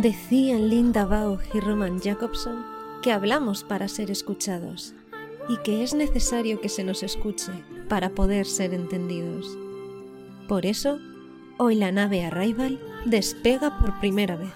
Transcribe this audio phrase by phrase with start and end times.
[0.00, 2.64] Decían Linda Baugh y Roman Jacobson
[3.02, 4.94] que hablamos para ser escuchados
[5.46, 7.52] y que es necesario que se nos escuche
[7.86, 9.58] para poder ser entendidos.
[10.48, 10.98] Por eso,
[11.58, 14.48] hoy la nave Arrival despega por primera vez.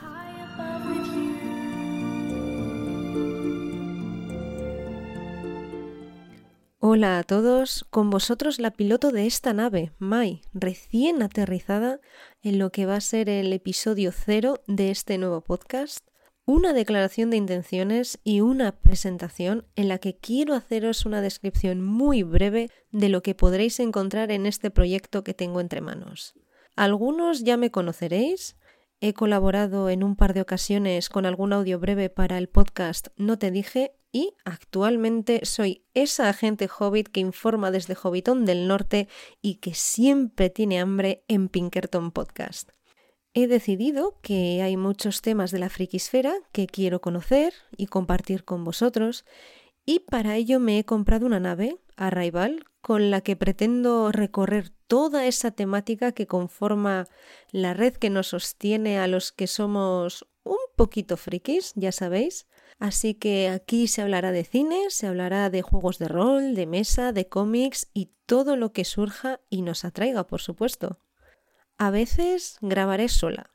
[6.87, 11.99] Hola a todos, con vosotros la piloto de esta nave, Mai, recién aterrizada
[12.43, 16.07] en lo que va a ser el episodio cero de este nuevo podcast,
[16.45, 22.23] una declaración de intenciones y una presentación en la que quiero haceros una descripción muy
[22.23, 26.35] breve de lo que podréis encontrar en este proyecto que tengo entre manos.
[26.77, 28.59] Algunos ya me conoceréis,
[29.01, 33.39] he colaborado en un par de ocasiones con algún audio breve para el podcast No
[33.39, 39.09] te dije y actualmente soy esa agente hobbit que informa desde Hobbitón del Norte
[39.43, 42.71] y que siempre tiene hambre en Pinkerton Podcast.
[43.35, 48.63] He decidido que hay muchos temas de la frikisfera que quiero conocer y compartir con
[48.63, 49.25] vosotros
[49.85, 55.27] y para ello me he comprado una nave, Arrival, con la que pretendo recorrer toda
[55.27, 57.09] esa temática que conforma
[57.51, 62.47] la red que nos sostiene a los que somos un poquito frikis, ya sabéis.
[62.79, 67.13] Así que aquí se hablará de cine, se hablará de juegos de rol, de mesa,
[67.13, 70.99] de cómics y todo lo que surja y nos atraiga, por supuesto.
[71.79, 73.51] A veces grabaré sola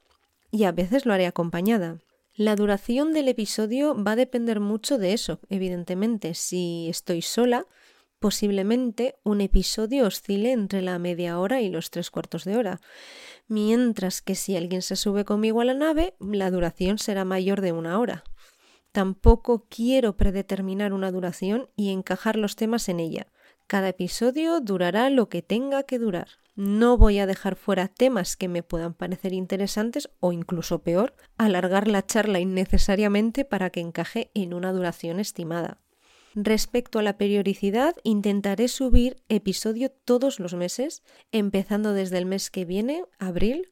[0.51, 1.99] y a veces lo haré acompañada.
[2.35, 6.33] La duración del episodio va a depender mucho de eso, evidentemente.
[6.35, 7.65] Si estoy sola,
[8.19, 12.79] posiblemente un episodio oscile entre la media hora y los tres cuartos de hora,
[13.47, 17.71] mientras que si alguien se sube conmigo a la nave, la duración será mayor de
[17.71, 18.23] una hora.
[18.91, 23.27] Tampoco quiero predeterminar una duración y encajar los temas en ella.
[23.67, 26.27] Cada episodio durará lo que tenga que durar.
[26.55, 31.87] No voy a dejar fuera temas que me puedan parecer interesantes o incluso peor, alargar
[31.87, 35.79] la charla innecesariamente para que encaje en una duración estimada.
[36.35, 42.65] Respecto a la periodicidad, intentaré subir episodio todos los meses, empezando desde el mes que
[42.65, 43.71] viene, abril.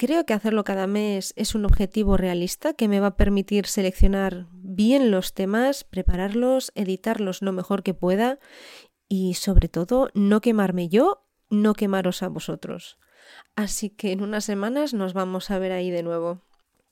[0.00, 4.46] Creo que hacerlo cada mes es un objetivo realista que me va a permitir seleccionar
[4.50, 8.38] bien los temas, prepararlos, editarlos lo mejor que pueda
[9.10, 12.96] y sobre todo no quemarme yo, no quemaros a vosotros.
[13.56, 16.40] Así que en unas semanas nos vamos a ver ahí de nuevo.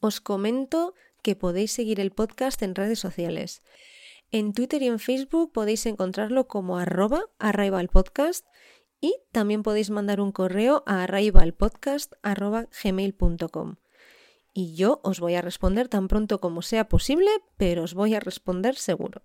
[0.00, 0.92] Os comento
[1.22, 3.62] que podéis seguir el podcast en redes sociales.
[4.32, 8.44] En Twitter y en Facebook podéis encontrarlo como arroba arrivalpodcast
[9.00, 13.76] y también podéis mandar un correo a arrivalpodcast.gmail.com.
[14.54, 18.20] Y yo os voy a responder tan pronto como sea posible, pero os voy a
[18.20, 19.22] responder seguro.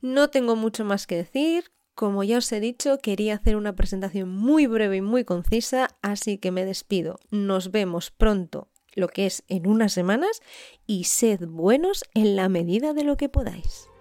[0.00, 1.70] No tengo mucho más que decir.
[1.94, 6.38] Como ya os he dicho, quería hacer una presentación muy breve y muy concisa, así
[6.38, 7.18] que me despido.
[7.30, 10.40] Nos vemos pronto, lo que es en unas semanas,
[10.86, 13.91] y sed buenos en la medida de lo que podáis.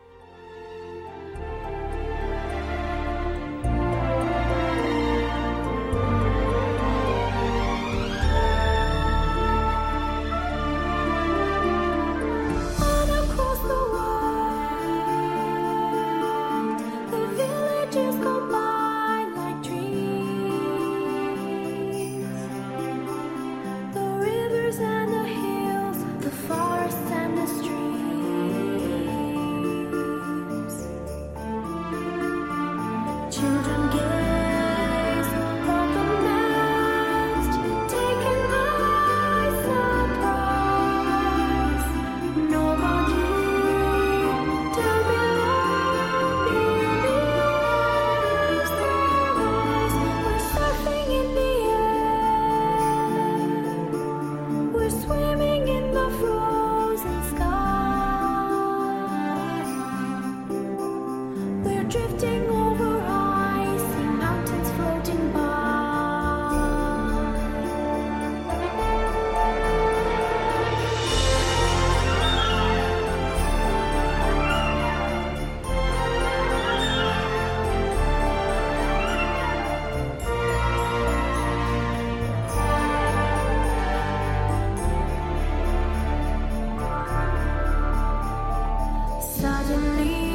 [89.42, 90.31] 照见你